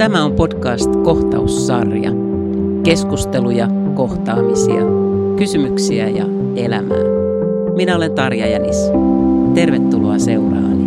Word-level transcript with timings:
Tämä 0.00 0.24
on 0.24 0.32
podcast 0.32 0.90
Kohtaussarja. 1.04 2.10
Keskusteluja, 2.84 3.68
kohtaamisia, 3.94 4.82
kysymyksiä 5.38 6.08
ja 6.08 6.24
elämää. 6.56 6.98
Minä 7.76 7.96
olen 7.96 8.14
Tarja 8.14 8.46
Jänis. 8.50 8.76
Tervetuloa 9.54 10.18
seuraani. 10.18 10.84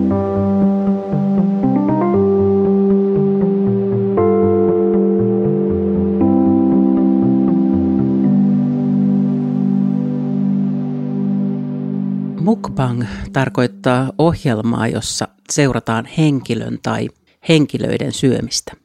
Mukbang 12.41 13.03
tarkoittaa 13.33 14.11
ohjelmaa, 14.17 14.87
jossa 14.87 15.27
seurataan 15.49 16.05
henkilön 16.17 16.79
tai 16.83 17.09
henkilöiden 17.49 18.11
syömistä. 18.11 18.82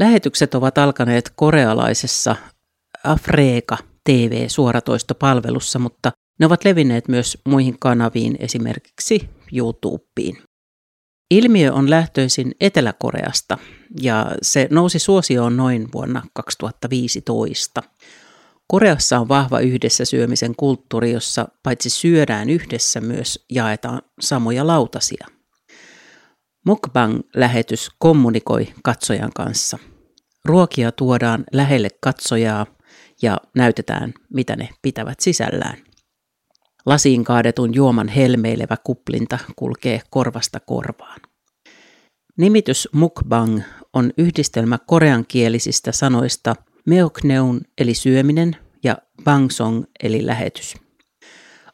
Lähetykset 0.00 0.54
ovat 0.54 0.78
alkaneet 0.78 1.32
korealaisessa 1.36 2.36
Afreeka 3.04 3.78
TV-suoratoistopalvelussa, 4.04 5.78
mutta 5.78 6.12
ne 6.40 6.46
ovat 6.46 6.64
levinneet 6.64 7.08
myös 7.08 7.38
muihin 7.48 7.76
kanaviin, 7.80 8.36
esimerkiksi 8.38 9.30
YouTubeen. 9.52 10.36
Ilmiö 11.30 11.72
on 11.72 11.90
lähtöisin 11.90 12.54
Etelä-Koreasta 12.60 13.58
ja 14.00 14.26
se 14.42 14.68
nousi 14.70 14.98
suosioon 14.98 15.56
noin 15.56 15.88
vuonna 15.94 16.22
2015. 16.34 17.82
Koreassa 18.66 19.18
on 19.18 19.28
vahva 19.28 19.60
yhdessä 19.60 20.04
syömisen 20.04 20.54
kulttuuri, 20.56 21.12
jossa 21.12 21.48
paitsi 21.62 21.90
syödään 21.90 22.50
yhdessä, 22.50 23.00
myös 23.00 23.44
jaetaan 23.50 24.02
samoja 24.20 24.66
lautasia. 24.66 25.37
Mukbang-lähetys 26.66 27.90
kommunikoi 27.98 28.68
katsojan 28.82 29.30
kanssa. 29.34 29.78
Ruokia 30.44 30.92
tuodaan 30.92 31.44
lähelle 31.52 31.88
katsojaa 32.00 32.66
ja 33.22 33.38
näytetään, 33.54 34.14
mitä 34.34 34.56
ne 34.56 34.68
pitävät 34.82 35.20
sisällään. 35.20 35.78
Lasiin 36.86 37.24
kaadetun 37.24 37.74
juoman 37.74 38.08
helmeilevä 38.08 38.76
kuplinta 38.84 39.38
kulkee 39.56 40.00
korvasta 40.10 40.60
korvaan. 40.60 41.20
Nimitys 42.38 42.88
mukbang 42.92 43.60
on 43.92 44.12
yhdistelmä 44.18 44.78
koreankielisistä 44.86 45.92
sanoista 45.92 46.56
meokneun 46.86 47.60
eli 47.78 47.94
syöminen 47.94 48.56
ja 48.82 48.98
bangsong 49.24 49.84
eli 50.02 50.26
lähetys. 50.26 50.74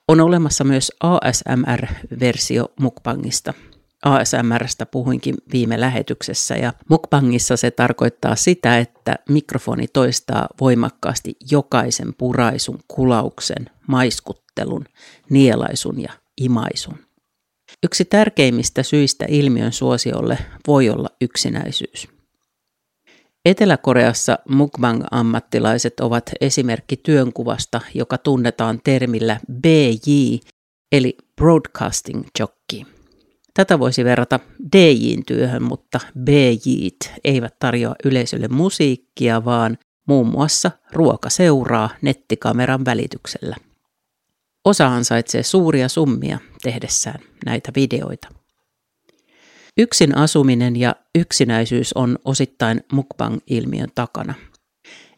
On 0.09 0.21
olemassa 0.21 0.65
myös 0.65 0.93
ASMR-versio 1.01 2.69
mukbangista– 2.81 3.55
ASMRstä 4.05 4.87
puhuinkin 4.87 5.35
viime 5.53 5.81
lähetyksessä 5.81 6.55
ja 6.55 6.73
mukbangissa 6.89 7.57
se 7.57 7.71
tarkoittaa 7.71 8.37
sitä, 8.37 8.79
että 8.79 9.17
mikrofoni 9.29 9.87
toistaa 9.89 10.49
voimakkaasti 10.61 11.37
jokaisen 11.51 12.15
puraisun, 12.19 12.79
kulauksen, 12.89 13.71
maiskuttelun, 13.87 14.85
nielaisun 15.31 16.01
ja 16.01 16.13
imaisun. 16.41 16.99
Yksi 17.83 18.05
tärkeimmistä 18.05 18.83
syistä 18.83 19.25
ilmiön 19.29 19.73
suosiolle 19.73 20.39
voi 20.67 20.91
olla 20.91 21.09
yksinäisyys. 21.21 22.09
Etelä-Koreassa 23.45 24.39
mukbang-ammattilaiset 24.49 26.01
ovat 26.01 26.31
esimerkki 26.41 26.97
työnkuvasta, 26.97 27.81
joka 27.95 28.19
tunnetaan 28.19 28.81
termillä 28.85 29.41
BJ 29.61 30.37
eli 30.93 31.17
Broadcasting 31.37 32.25
Jockey. 32.39 32.94
Tätä 33.55 33.79
voisi 33.79 34.05
verrata 34.05 34.41
DJin 34.77 35.27
työhön, 35.27 35.63
mutta 35.63 36.01
BJt 36.19 37.13
eivät 37.25 37.59
tarjoa 37.59 37.95
yleisölle 38.05 38.49
musiikkia, 38.49 39.45
vaan 39.45 39.79
muun 40.09 40.29
muassa 40.29 40.71
ruokaseuraa 40.93 41.91
nettikameran 42.03 42.85
välityksellä. 42.85 43.57
Osa 44.65 44.87
ansaitsee 44.87 45.43
suuria 45.43 45.89
summia 45.89 46.39
tehdessään 46.63 47.21
näitä 47.47 47.73
videoita. 47.77 48.29
Yksin 49.79 50.17
asuminen 50.17 50.77
ja 50.77 50.97
yksinäisyys 51.15 51.93
on 51.93 52.19
osittain 52.25 52.85
mukbang-ilmiön 52.93 53.89
takana. 53.95 54.35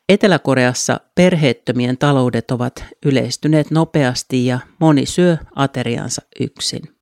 Etelä-Koreassa 0.09 1.01
perheettömien 1.15 1.99
taloudet 1.99 2.51
ovat 2.51 2.85
yleistyneet 3.07 3.71
nopeasti 3.71 4.47
ja 4.47 4.59
moni 4.81 5.07
syö 5.07 5.37
ateriansa 5.55 6.23
yksin. 6.41 6.96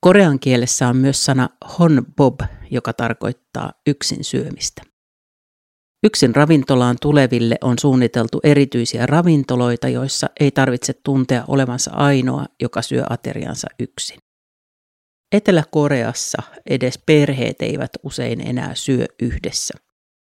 Korean 0.00 0.40
kielessä 0.40 0.88
on 0.88 0.96
myös 0.96 1.24
sana 1.24 1.48
honbob, 1.78 2.40
joka 2.70 2.92
tarkoittaa 2.92 3.72
yksin 3.86 4.24
syömistä. 4.24 4.82
Yksin 6.02 6.34
ravintolaan 6.34 6.96
tuleville 7.00 7.56
on 7.60 7.78
suunniteltu 7.78 8.40
erityisiä 8.42 9.06
ravintoloita, 9.06 9.88
joissa 9.88 10.26
ei 10.40 10.50
tarvitse 10.50 10.92
tuntea 10.92 11.44
olevansa 11.48 11.90
ainoa, 11.94 12.44
joka 12.62 12.82
syö 12.82 13.04
ateriansa 13.10 13.68
yksin. 13.78 14.18
Etelä-Koreassa 15.32 16.42
edes 16.66 16.98
perheet 17.06 17.62
eivät 17.62 17.90
usein 18.02 18.40
enää 18.40 18.74
syö 18.74 19.06
yhdessä. 19.22 19.74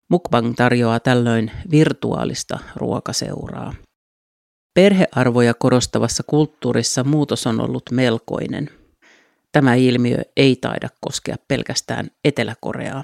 Mukbang 0.09 0.53
tarjoaa 0.55 0.99
tällöin 0.99 1.51
virtuaalista 1.71 2.59
ruokaseuraa. 2.75 3.73
Perhearvoja 4.73 5.53
korostavassa 5.53 6.23
kulttuurissa 6.23 7.03
muutos 7.03 7.47
on 7.47 7.61
ollut 7.61 7.83
melkoinen– 7.91 8.69
Tämä 9.51 9.75
ilmiö 9.75 10.17
ei 10.37 10.55
taida 10.55 10.89
koskea 11.01 11.35
pelkästään 11.47 12.11
Etelä-Koreaa. 12.23 13.03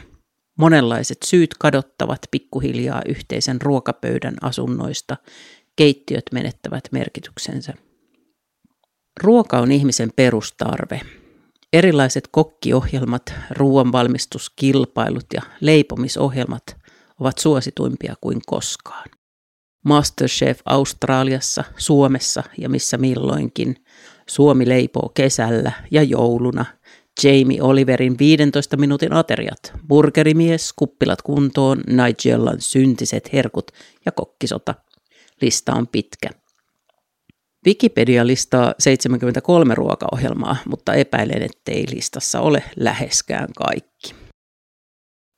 Monenlaiset 0.58 1.18
syyt 1.26 1.54
kadottavat 1.60 2.20
pikkuhiljaa 2.32 3.02
yhteisen 3.08 3.62
ruokapöydän 3.62 4.36
asunnoista, 4.42 5.18
keittiöt 5.76 6.24
menettävät 6.32 6.84
merkityksensä. 6.92 7.74
Ruoka 9.24 9.60
on 9.60 9.72
ihmisen 9.72 10.10
perustarve. 10.16 11.02
Erilaiset 11.74 12.28
kokkiohjelmat, 12.32 13.34
ruoanvalmistuskilpailut 13.50 15.26
ja 15.34 15.42
leipomisohjelmat 15.62 16.64
ovat 17.20 17.38
suosituimpia 17.38 18.14
kuin 18.22 18.42
koskaan. 18.46 19.10
Masterchef 19.86 20.60
Australiassa, 20.66 21.64
Suomessa 21.78 22.44
ja 22.58 22.70
missä 22.70 22.98
milloinkin 22.98 23.76
Suomi 24.30 24.70
leipoo 24.70 25.10
kesällä 25.10 25.72
ja 25.92 26.04
jouluna. 26.04 26.66
Jamie 27.24 27.62
Oliverin 27.62 28.16
15 28.20 28.78
minuutin 28.78 29.14
ateriat, 29.14 29.74
burgerimies, 29.88 30.74
kuppilat 30.74 31.22
kuntoon, 31.22 31.82
Nigellan 31.88 32.62
syntiset 32.62 33.34
herkut 33.34 33.72
ja 34.06 34.12
kokkisota. 34.12 34.76
Lista 35.42 35.74
on 35.74 35.88
pitkä. 35.88 36.30
Wikipedia 37.66 38.28
listaa 38.28 38.74
73 38.80 39.76
ruokaohjelmaa, 39.76 40.56
mutta 40.68 40.94
epäilen, 40.94 41.42
ettei 41.42 41.86
listassa 41.92 42.40
ole 42.40 42.64
läheskään 42.76 43.48
kaikki. 43.58 44.16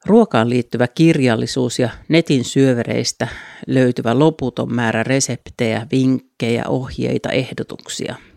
Ruokaan 0.05 0.49
liittyvä 0.49 0.87
kirjallisuus 0.87 1.79
ja 1.79 1.89
netin 2.07 2.43
syövereistä 2.43 3.27
löytyvä 3.67 4.19
loputon 4.19 4.73
määrä 4.73 5.03
reseptejä, 5.03 5.87
vinkkejä, 5.91 6.63
ohjeita, 6.67 7.29
ehdotuksia– 7.29 8.15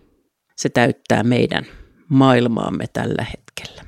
se 0.57 0.69
täyttää 0.69 1.23
meidän 1.23 1.67
maailmaamme 2.09 2.85
tällä 2.93 3.25
hetkellä. 3.25 3.83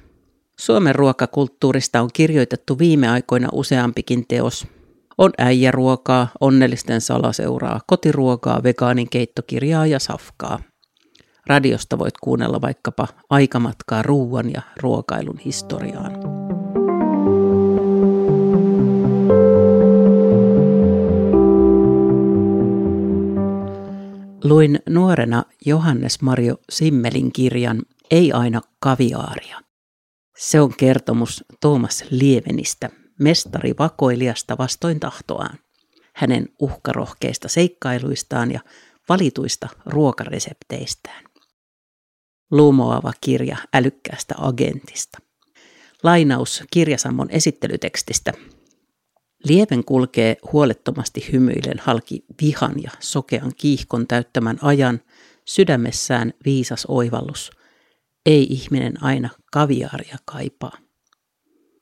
Suomen 0.58 0.94
ruokakulttuurista 0.94 2.00
on 2.00 2.10
kirjoitettu 2.12 2.78
viime 2.78 3.08
aikoina 3.08 3.48
useampikin 3.52 4.26
teos. 4.28 4.66
On 5.18 5.32
äijäruokaa, 5.38 6.28
onnellisten 6.40 7.00
salaseuraa, 7.00 7.80
kotiruokaa, 7.86 8.62
vegaanin 8.62 9.10
keittokirjaa 9.10 9.86
ja 9.86 9.98
safkaa. 9.98 10.58
Radiosta 11.46 11.98
voit 11.98 12.14
kuunnella 12.20 12.60
vaikkapa 12.60 13.08
aikamatkaa 13.30 14.02
ruuan 14.02 14.52
ja 14.52 14.62
ruokailun 14.82 15.38
historiaan. 15.38 16.33
Luin 24.44 24.78
nuorena 24.88 25.44
Johannes 25.66 26.22
Mario 26.22 26.56
Simmelin 26.70 27.32
kirjan 27.32 27.82
Ei 28.10 28.32
aina 28.32 28.60
kaviaaria. 28.80 29.60
Se 30.36 30.60
on 30.60 30.74
kertomus 30.76 31.44
Tuomas 31.60 32.04
Lievenistä, 32.10 32.90
mestari 33.20 33.74
vakoilijasta 33.78 34.58
vastoin 34.58 35.00
tahtoaan, 35.00 35.58
hänen 36.14 36.48
uhkarohkeista 36.58 37.48
seikkailuistaan 37.48 38.52
ja 38.52 38.60
valituista 39.08 39.68
ruokaresepteistään. 39.86 41.24
Lumoava 42.50 43.12
kirja 43.20 43.56
älykkäästä 43.74 44.34
agentista. 44.38 45.18
Lainaus 46.02 46.64
kirjasammon 46.70 47.30
esittelytekstistä 47.30 48.32
Lieven 49.44 49.84
kulkee 49.84 50.36
huolettomasti 50.52 51.28
hymyillen 51.32 51.78
halki 51.78 52.24
vihan 52.42 52.82
ja 52.82 52.90
sokean 53.00 53.52
kiihkon 53.56 54.06
täyttämän 54.06 54.58
ajan, 54.62 55.00
sydämessään 55.44 56.34
viisas 56.44 56.86
oivallus. 56.88 57.50
Ei 58.26 58.46
ihminen 58.50 59.02
aina 59.02 59.30
kaviaaria 59.52 60.16
kaipaa. 60.24 60.78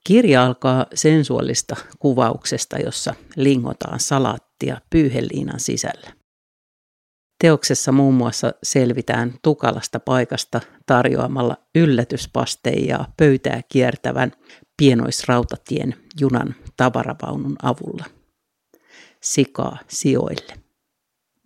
Kirja 0.06 0.46
alkaa 0.46 0.86
sensuaalista 0.94 1.76
kuvauksesta, 1.98 2.78
jossa 2.78 3.14
lingotaan 3.36 4.00
salaattia 4.00 4.80
pyyheliinan 4.90 5.60
sisällä. 5.60 6.12
Teoksessa 7.40 7.92
muun 7.92 8.14
muassa 8.14 8.52
selvitään 8.62 9.34
tukalasta 9.42 10.00
paikasta 10.00 10.60
tarjoamalla 10.86 11.56
yllätyspasteja 11.74 13.04
pöytää 13.16 13.60
kiertävän 13.68 14.32
pienoisrautatien 14.76 15.94
junan 16.20 16.54
tavaravaunun 16.76 17.56
avulla. 17.62 18.04
Sikaa 19.22 19.78
sijoille. 19.88 20.54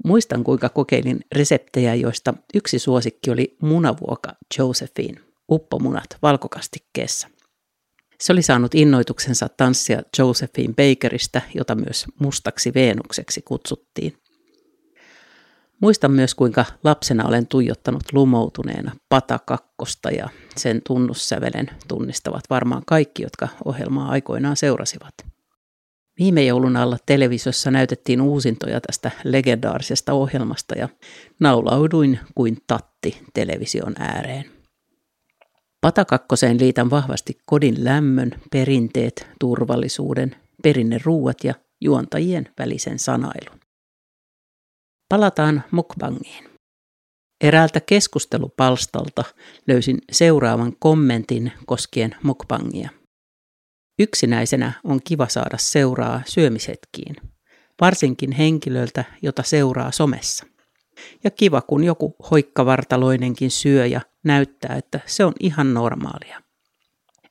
Muistan, 0.05 0.45
kuinka 0.45 0.69
kokeilin 0.69 1.21
reseptejä, 1.35 1.95
joista 1.95 2.35
yksi 2.55 2.79
suosikki 2.79 3.31
oli 3.31 3.57
munavuoka 3.63 4.33
Josephine, 4.59 5.21
uppomunat 5.51 6.07
valkokastikkeessa. 6.23 7.29
Se 8.21 8.33
oli 8.33 8.43
saanut 8.43 8.75
innoituksensa 8.75 9.49
tanssia 9.49 10.03
Josephine 10.19 10.75
Bakerista, 10.75 11.41
jota 11.55 11.75
myös 11.75 12.07
mustaksi 12.21 12.75
Veenukseksi 12.75 13.43
kutsuttiin. 13.43 14.19
Muistan 15.83 16.13
myös, 16.13 16.35
kuinka 16.35 16.65
lapsena 16.85 17.29
olen 17.29 17.47
tuijottanut 17.47 18.03
lumoutuneena 18.13 18.93
pata 19.09 19.39
kakkosta 19.39 20.11
ja 20.11 20.29
sen 20.57 20.83
tunnussävelen 20.87 21.71
tunnistavat 21.89 22.45
varmaan 22.51 22.83
kaikki, 22.87 23.23
jotka 23.23 23.49
ohjelmaa 23.65 24.11
aikoinaan 24.11 24.57
seurasivat. 24.57 25.15
Viime 26.19 26.45
joulun 26.45 26.77
alla 26.77 26.97
televisiossa 27.07 27.71
näytettiin 27.71 28.21
uusintoja 28.21 28.81
tästä 28.81 29.11
legendaarisesta 29.25 30.13
ohjelmasta 30.13 30.75
ja 30.79 30.89
naulauduin 31.41 32.21
kuin 32.35 32.57
tatti 32.67 33.23
television 33.35 33.95
ääreen. 33.99 34.45
Patakakkoseen 35.81 36.61
liitän 36.61 36.91
vahvasti 36.91 37.39
kodin 37.45 37.85
lämmön, 37.85 38.33
perinteet, 38.53 39.27
turvallisuuden, 39.41 40.37
perinneruuat 40.63 41.45
ja 41.45 41.55
juontajien 41.81 42.49
välisen 42.59 42.99
sanailun. 42.99 43.56
Palataan 45.09 45.65
mukbangiin. 45.71 46.45
Eräältä 47.41 47.81
keskustelupalstalta 47.81 49.25
löysin 49.67 49.99
seuraavan 50.13 50.77
kommentin 50.79 51.53
koskien 51.67 52.17
mukbangia. 52.23 52.91
Yksinäisenä 53.99 54.73
on 54.85 55.01
kiva 55.05 55.29
saada 55.29 55.59
seuraa 55.59 56.23
syömishetkiin, 56.27 57.17
varsinkin 57.81 58.33
henkilöltä, 58.33 59.05
jota 59.23 59.43
seuraa 59.43 59.93
somessa. 59.93 60.47
Ja 61.25 61.31
kiva, 61.31 61.61
kun 61.61 61.85
joku 61.85 62.17
hoikkavartaloinenkin 62.31 63.51
syö 63.51 63.87
ja 63.87 64.01
näyttää, 64.25 64.77
että 64.77 65.01
se 65.07 65.25
on 65.25 65.33
ihan 65.41 65.75
normaalia. 65.75 66.43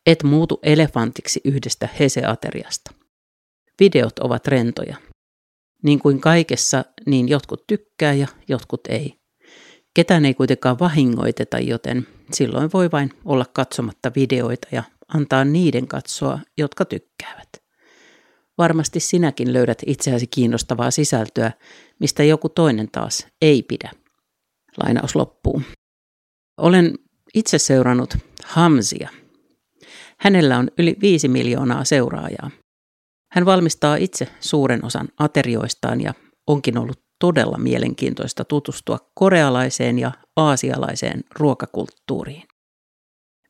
Et 0.06 0.24
muutu 0.24 0.60
elefantiksi 0.64 1.42
yhdestä 1.44 1.90
heseateriasta. 2.00 2.92
Videot 3.80 4.20
ovat 4.20 4.48
rentoja. 4.48 4.98
Niin 5.86 6.00
kuin 6.00 6.22
kaikessa, 6.22 6.86
niin 7.06 7.30
jotkut 7.30 7.68
tykkää 7.68 8.14
ja 8.14 8.28
jotkut 8.48 8.88
ei. 8.88 9.20
Ketään 9.94 10.26
ei 10.26 10.34
kuitenkaan 10.34 10.80
vahingoiteta, 10.80 11.60
joten 11.60 12.08
silloin 12.32 12.70
voi 12.74 12.92
vain 12.92 13.10
olla 13.26 13.46
katsomatta 13.54 14.12
videoita 14.16 14.68
ja 14.72 14.84
antaa 15.08 15.46
niiden 15.46 15.88
katsoa, 15.88 16.40
jotka 16.58 16.86
tykkäävät. 16.86 17.50
Varmasti 18.58 19.00
sinäkin 19.00 19.54
löydät 19.54 19.78
itseäsi 19.86 20.28
kiinnostavaa 20.28 20.92
sisältöä, 20.92 21.52
mistä 22.00 22.24
joku 22.24 22.50
toinen 22.50 22.92
taas 22.92 23.28
ei 23.42 23.64
pidä. 23.64 23.92
Lainaus 24.84 25.16
loppuu. 25.16 25.62
Olen 26.58 26.94
itse 27.34 27.58
seurannut 27.58 28.18
Hamsia. 28.46 29.10
Hänellä 30.20 30.58
on 30.58 30.68
yli 30.78 30.96
viisi 31.02 31.28
miljoonaa 31.28 31.84
seuraajaa. 31.84 32.52
Hän 33.36 33.46
valmistaa 33.46 33.96
itse 33.96 34.28
suuren 34.40 34.86
osan 34.86 35.08
aterioistaan 35.20 36.02
ja 36.02 36.14
onkin 36.48 36.78
ollut 36.78 37.00
todella 37.20 37.58
mielenkiintoista 37.58 38.46
tutustua 38.46 39.00
korealaiseen 39.14 40.00
ja 40.00 40.12
aasialaiseen 40.36 41.24
ruokakulttuuriin. 41.40 42.44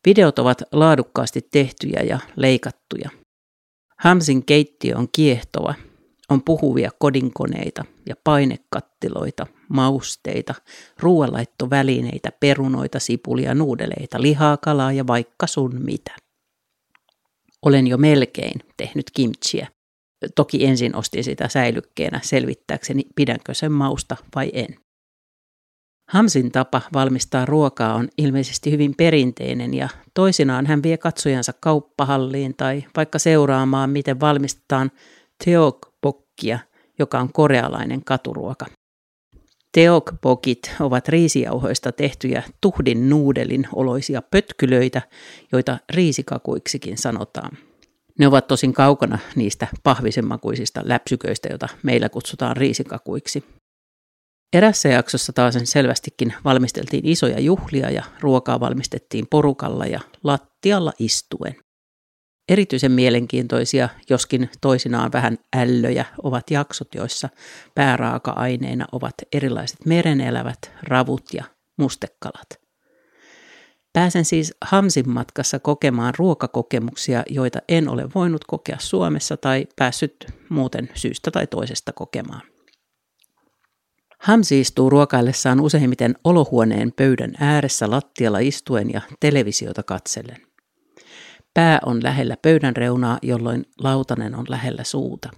Videot 0.06 0.40
ovat 0.40 0.62
laadukkaasti 0.72 1.48
tehtyjä 1.52 2.02
ja 2.02 2.20
leikattuja. 2.36 3.10
Hamsin 4.00 4.46
keittiö 4.46 4.98
on 4.98 5.08
kiehtova. 5.12 5.74
On 6.30 6.44
puhuvia 6.44 6.92
kodinkoneita 7.00 7.86
ja 8.10 8.16
painekattiloita, 8.24 9.48
mausteita, 9.70 10.56
ruoanlaittovälineitä, 11.00 12.32
perunoita, 12.40 13.00
sipulia, 13.00 13.54
nuudeleita, 13.54 14.22
lihaa, 14.22 14.58
kalaa 14.58 14.92
ja 14.92 15.08
vaikka 15.08 15.48
sun 15.48 15.82
mitä. 15.84 16.16
Olen 17.62 17.88
jo 17.88 17.98
melkein 17.98 18.60
tehnyt 18.78 19.12
kimchiä. 19.14 19.75
Toki 20.36 20.66
ensin 20.66 20.96
ostin 20.96 21.24
sitä 21.24 21.48
säilykkeenä 21.48 22.20
selvittääkseni, 22.24 23.04
pidänkö 23.16 23.54
sen 23.54 23.72
mausta 23.72 24.18
vai 24.36 24.52
en. 24.54 24.76
Hamsin 26.10 26.52
tapa 26.52 26.82
valmistaa 26.94 27.46
ruokaa 27.46 27.94
on 27.94 28.08
ilmeisesti 28.18 28.72
hyvin 28.72 28.96
perinteinen 28.98 29.74
ja 29.74 29.90
toisinaan 30.14 30.66
hän 30.66 30.84
vie 30.84 30.98
katsojansa 30.98 31.54
kauppahalliin 31.60 32.56
tai 32.58 32.84
vaikka 32.98 33.20
seuraamaan, 33.20 33.90
miten 33.90 34.20
valmistetaan 34.20 34.92
teokbokkia, 35.46 36.60
joka 37.00 37.20
on 37.20 37.34
korealainen 37.34 38.04
katuruoka. 38.06 38.66
Teokbokit 39.72 40.76
ovat 40.80 41.08
riisijauhoista 41.08 41.92
tehtyjä 41.92 42.44
tuhdin 42.62 43.10
nuudelin 43.10 43.68
oloisia 43.74 44.22
pötkylöitä, 44.22 45.02
joita 45.52 45.78
riisikakuiksikin 45.90 46.98
sanotaan. 46.98 47.58
Ne 48.20 48.28
ovat 48.28 48.48
tosin 48.48 48.74
kaukana 48.74 49.20
niistä 49.36 49.68
pahvisenmakuisista 49.84 50.82
läpsyköistä, 50.84 51.50
joita 51.50 51.68
meillä 51.84 52.10
kutsutaan 52.10 52.58
riisikakuiksi. 52.58 53.44
Erässä 54.54 54.90
jaksossa 54.90 55.34
taas 55.34 55.56
selvästikin 55.64 56.34
valmisteltiin 56.44 57.08
isoja 57.08 57.40
juhlia 57.40 57.92
ja 57.92 58.04
ruokaa 58.20 58.60
valmistettiin 58.60 59.28
porukalla 59.30 59.86
ja 59.86 60.00
lattialla 60.24 60.94
istuen. 61.00 61.56
Erityisen 62.50 62.92
mielenkiintoisia, 62.92 63.90
joskin 64.10 64.50
toisinaan 64.62 65.12
vähän 65.12 65.38
ällöjä, 65.56 66.06
ovat 66.24 66.52
jaksot, 66.52 66.96
joissa 66.96 67.30
pääraaka-aineina 67.76 68.86
ovat 68.92 69.14
erilaiset 69.34 69.86
merenelävät, 69.86 70.72
ravut 70.84 71.34
ja 71.34 71.44
mustekalat. 71.78 72.65
Pääsen 73.96 74.26
siis 74.26 74.54
Hamsin 74.62 75.10
matkassa 75.10 75.60
kokemaan 75.60 76.14
ruokakokemuksia, 76.18 77.24
joita 77.30 77.60
en 77.68 77.90
ole 77.90 78.10
voinut 78.16 78.46
kokea 78.46 78.78
Suomessa 78.80 79.38
tai 79.38 79.68
päässyt 79.76 80.28
muuten 80.50 80.90
syystä 80.94 81.32
tai 81.32 81.48
toisesta 81.48 81.94
kokemaan. 81.94 82.42
Hamsi 84.20 84.60
istuu 84.60 84.90
ruokaillessaan 84.90 85.60
useimmiten 85.60 86.16
olohuoneen 86.24 86.92
pöydän 86.92 87.34
ääressä 87.40 87.92
lattialla 87.92 88.40
istuen 88.40 88.94
ja 88.94 89.02
televisiota 89.20 89.84
katsellen. 89.84 90.42
Pää 91.54 91.80
on 91.86 92.04
lähellä 92.04 92.38
pöydän 92.42 92.76
reunaa, 92.76 93.20
jolloin 93.22 93.66
lautanen 93.80 94.36
on 94.36 94.46
lähellä 94.50 94.84
suuta. 94.84 95.30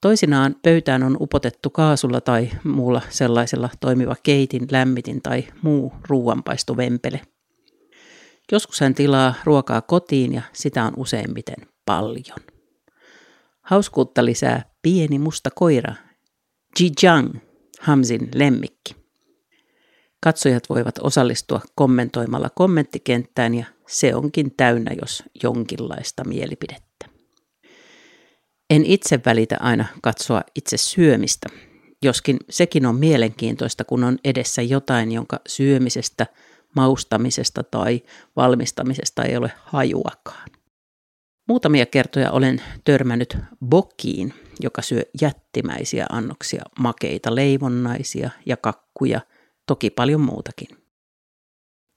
Toisinaan 0.00 0.56
pöytään 0.62 1.02
on 1.02 1.16
upotettu 1.20 1.70
kaasulla 1.70 2.20
tai 2.20 2.50
muulla 2.64 3.02
sellaisella 3.08 3.70
toimiva 3.80 4.16
keitin, 4.22 4.66
lämmitin 4.70 5.22
tai 5.22 5.44
muu 5.62 5.92
ruuanpaistovempele. 6.08 7.20
Joskus 8.52 8.80
hän 8.80 8.94
tilaa 8.94 9.34
ruokaa 9.44 9.80
kotiin 9.80 10.34
ja 10.34 10.42
sitä 10.52 10.84
on 10.84 10.92
useimmiten 10.96 11.66
paljon. 11.86 12.38
Hauskuutta 13.62 14.24
lisää 14.24 14.74
pieni 14.82 15.18
musta 15.18 15.50
koira, 15.50 15.94
Jijang, 16.80 17.34
Hamsin 17.80 18.28
lemmikki. 18.34 18.96
Katsojat 20.20 20.64
voivat 20.68 20.94
osallistua 21.02 21.60
kommentoimalla 21.74 22.50
kommenttikenttään 22.54 23.54
ja 23.54 23.66
se 23.88 24.14
onkin 24.14 24.54
täynnä, 24.56 24.90
jos 25.00 25.22
jonkinlaista 25.42 26.24
mielipidettä. 26.24 26.89
En 28.70 28.86
itse 28.86 29.20
välitä 29.26 29.56
aina 29.60 29.86
katsoa 30.02 30.42
itse 30.54 30.76
syömistä, 30.76 31.48
joskin 32.02 32.36
sekin 32.50 32.86
on 32.86 32.94
mielenkiintoista, 32.94 33.84
kun 33.84 34.04
on 34.04 34.18
edessä 34.24 34.62
jotain, 34.62 35.12
jonka 35.12 35.40
syömisestä, 35.48 36.26
maustamisesta 36.76 37.62
tai 37.62 38.02
valmistamisesta 38.36 39.24
ei 39.24 39.36
ole 39.36 39.52
hajuakaan. 39.64 40.48
Muutamia 41.48 41.86
kertoja 41.86 42.30
olen 42.30 42.62
törmännyt 42.84 43.36
bokkiin, 43.66 44.34
joka 44.60 44.82
syö 44.82 45.02
jättimäisiä 45.20 46.06
annoksia 46.10 46.62
makeita 46.78 47.34
leivonnaisia 47.34 48.30
ja 48.46 48.56
kakkuja, 48.56 49.20
toki 49.66 49.90
paljon 49.90 50.20
muutakin. 50.20 50.68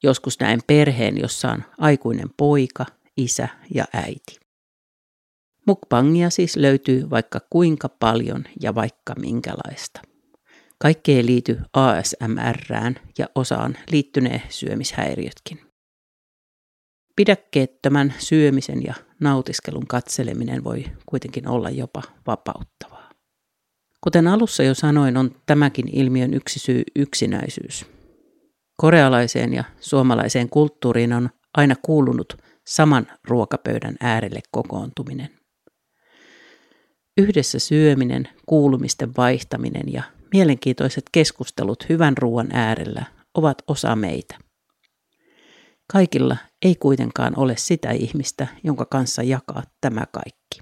Joskus 0.03 0.39
näen 0.39 0.59
perheen, 0.67 1.17
jossa 1.17 1.51
on 1.51 1.63
aikuinen 1.77 2.29
poika, 2.37 2.85
isä 3.17 3.47
ja 3.73 3.85
äiti. 3.93 4.42
Mukbangia 5.67 6.29
siis 6.29 6.55
löytyy 6.55 7.09
vaikka 7.09 7.39
kuinka 7.49 7.89
paljon 7.89 8.43
ja 8.61 8.75
vaikka 8.75 9.15
minkälaista. 9.19 10.01
Kaikki 10.79 11.13
ei 11.13 11.25
liity 11.25 11.59
ASMRään 11.73 12.95
ja 13.17 13.27
osaan 13.35 13.77
liittynee 13.91 14.41
syömishäiriötkin. 14.49 15.59
Pidäkkeettömän 17.15 18.13
syömisen 18.17 18.83
ja 18.83 18.93
nautiskelun 19.19 19.87
katseleminen 19.87 20.63
voi 20.63 20.85
kuitenkin 21.05 21.47
olla 21.47 21.69
jopa 21.69 22.01
vapauttavaa. 22.27 23.09
Kuten 24.01 24.27
alussa 24.27 24.63
jo 24.63 24.73
sanoin, 24.73 25.17
on 25.17 25.35
tämäkin 25.45 25.87
ilmiön 25.87 26.33
yksi 26.33 26.59
syy 26.59 26.83
yksinäisyys. 26.95 27.85
Korealaiseen 28.77 29.53
ja 29.53 29.63
suomalaiseen 29.79 30.49
kulttuuriin 30.49 31.13
on 31.13 31.29
aina 31.57 31.75
kuulunut 31.81 32.37
saman 32.67 33.07
ruokapöydän 33.27 33.95
äärelle 33.99 34.39
kokoontuminen. 34.51 35.42
Yhdessä 37.17 37.59
syöminen, 37.59 38.29
kuulumisten 38.45 39.11
vaihtaminen 39.17 39.93
ja 39.93 40.03
mielenkiintoiset 40.33 41.03
keskustelut 41.11 41.89
hyvän 41.89 42.17
ruoan 42.17 42.47
äärellä 42.51 43.05
ovat 43.33 43.57
osa 43.67 43.95
meitä. 43.95 44.35
Kaikilla 45.91 46.37
ei 46.61 46.75
kuitenkaan 46.75 47.39
ole 47.39 47.57
sitä 47.57 47.91
ihmistä, 47.91 48.47
jonka 48.63 48.85
kanssa 48.85 49.23
jakaa 49.23 49.63
tämä 49.81 50.05
kaikki. 50.11 50.61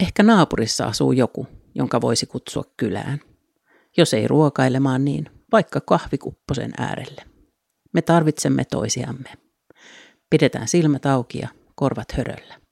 Ehkä 0.00 0.22
naapurissa 0.22 0.84
asuu 0.84 1.12
joku, 1.12 1.46
jonka 1.74 2.00
voisi 2.00 2.26
kutsua 2.26 2.64
kylään. 2.76 3.20
Jos 3.96 4.14
ei 4.14 4.28
ruokailemaan, 4.28 5.04
niin 5.04 5.30
vaikka 5.52 5.80
kahvikupposen 5.80 6.70
äärelle. 6.78 7.22
Me 7.92 8.02
tarvitsemme 8.02 8.64
toisiamme. 8.64 9.30
Pidetään 10.30 10.68
silmät 10.68 11.06
auki 11.06 11.38
ja 11.38 11.48
korvat 11.74 12.12
höröllä. 12.12 12.65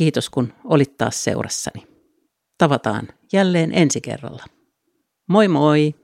Kiitos 0.00 0.30
kun 0.30 0.52
olit 0.64 0.96
taas 0.96 1.24
seurassani. 1.24 1.86
Tavataan 2.58 3.08
jälleen 3.32 3.72
ensi 3.74 4.00
kerralla. 4.00 4.44
Moi 5.28 5.48
moi! 5.48 5.94